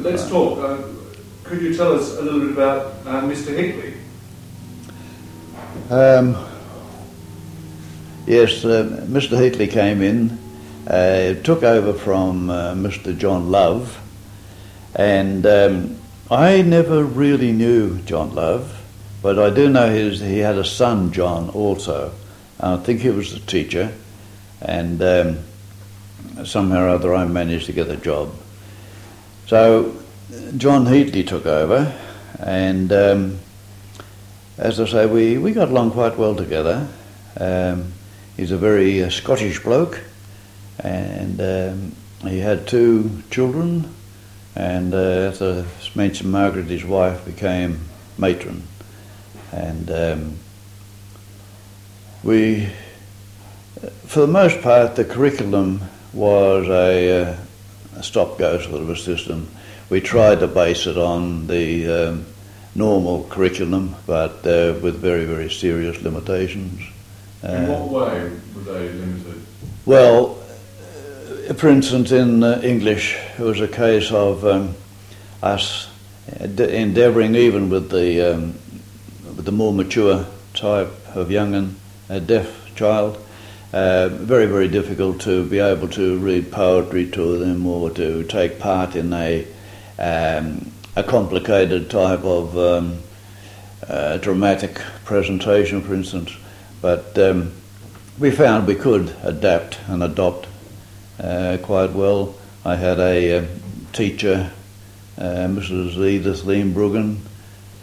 [0.00, 0.58] Let's talk.
[0.60, 0.78] Uh,
[1.42, 3.52] could you tell us a little bit about uh, Mr.
[3.52, 3.94] Hickley?
[5.90, 6.36] Um,
[8.24, 9.36] yes, uh, Mr.
[9.36, 10.38] Hickley came in,
[10.86, 13.16] uh, took over from uh, Mr.
[13.18, 14.00] John Love,
[14.94, 15.96] and um,
[16.30, 18.80] I never really knew John Love,
[19.20, 22.12] but I do know his, he had a son, John, also.
[22.60, 23.92] I think he was the teacher,
[24.62, 25.38] and um,
[26.44, 28.32] somehow or other I managed to get a job.
[29.48, 29.96] So
[30.58, 31.98] John Heatley took over,
[32.38, 33.38] and um,
[34.58, 36.86] as I say, we, we got along quite well together.
[37.40, 37.94] Um,
[38.36, 40.02] he's a very uh, Scottish bloke,
[40.80, 41.92] and um,
[42.30, 43.88] he had two children,
[44.54, 47.80] and uh, as I mentioned, Margaret, his wife, became
[48.18, 48.64] matron.
[49.50, 50.36] And um,
[52.22, 52.68] we,
[54.04, 55.80] for the most part, the curriculum
[56.12, 57.36] was a, uh,
[57.96, 59.48] a stop-go sort of a system.
[59.90, 62.26] We tried to base it on the um,
[62.74, 66.80] normal curriculum, but uh, with very, very serious limitations.
[67.42, 69.42] In what uh, way were they limited?
[69.86, 70.38] Well,
[71.48, 74.74] uh, for instance, in uh, English, it was a case of um,
[75.42, 75.88] us
[76.40, 78.54] endeavouring, even with the um,
[79.36, 81.76] with the more mature type of young and
[82.10, 83.18] uh, deaf child,
[83.72, 88.58] uh, very, very difficult to be able to read poetry to them or to take
[88.58, 89.46] part in a,
[89.98, 92.98] um, a complicated type of um,
[93.86, 96.34] uh, dramatic presentation, for instance.
[96.80, 97.52] But um,
[98.18, 100.46] we found we could adapt and adopt
[101.20, 102.34] uh, quite well.
[102.64, 103.46] I had a uh,
[103.92, 104.50] teacher,
[105.18, 105.98] uh, Mrs.
[105.98, 107.18] Edith Leembruggen,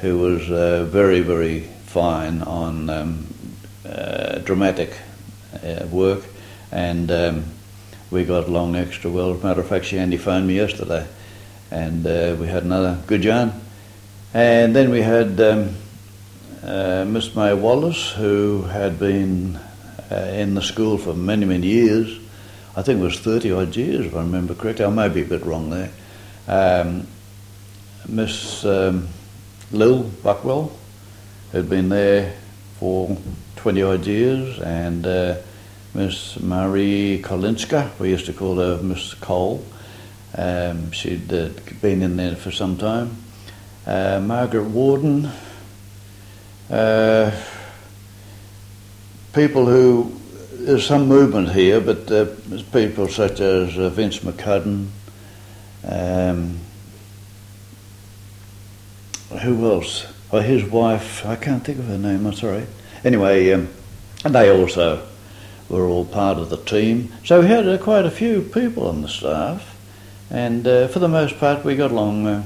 [0.00, 0.46] who was
[0.90, 3.26] very, very fine on um,
[4.44, 4.94] dramatic
[5.62, 6.24] uh, work,
[6.72, 7.44] and um,
[8.10, 9.34] we got along extra well.
[9.34, 11.06] As a matter of fact, she only phoned me yesterday,
[11.70, 13.52] and uh, we had another good yarn.
[14.32, 15.74] And then we had um,
[16.62, 19.56] uh, Miss May Wallace, who had been
[20.10, 22.18] uh, in the school for many, many years.
[22.76, 24.84] I think it was 30 odd years, if I remember correctly.
[24.84, 25.90] I may be a bit wrong there.
[26.48, 27.06] Um,
[28.08, 29.08] Miss um,
[29.72, 30.72] Lil Buckwell
[31.52, 32.34] had been there
[32.78, 33.16] for
[33.56, 35.36] 20 odd years, and uh,
[35.94, 39.64] Miss Marie Kolinska, we used to call her Miss Cole.
[40.36, 43.16] Um, she'd uh, been in there for some time.
[43.86, 45.30] Uh, Margaret Warden.
[46.68, 47.30] Uh,
[49.32, 50.18] people who,
[50.52, 52.26] there's some movement here, but uh,
[52.72, 54.88] people such as uh, Vince McCudden.
[55.86, 56.58] Um,
[59.42, 60.06] who else?
[60.42, 62.66] His wife, I can't think of her name, I'm sorry.
[63.04, 63.68] Anyway, um,
[64.24, 65.06] they also
[65.68, 67.12] were all part of the team.
[67.24, 69.78] So we had uh, quite a few people on the staff,
[70.30, 72.44] and uh, for the most part, we got along uh,